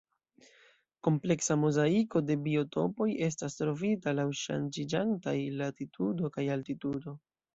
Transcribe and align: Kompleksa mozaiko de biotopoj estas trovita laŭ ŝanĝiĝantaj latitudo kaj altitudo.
Kompleksa 1.07 1.57
mozaiko 1.63 2.21
de 2.29 2.37
biotopoj 2.47 3.07
estas 3.27 3.59
trovita 3.59 4.15
laŭ 4.21 4.27
ŝanĝiĝantaj 4.41 5.37
latitudo 5.61 6.33
kaj 6.39 6.47
altitudo. 6.57 7.17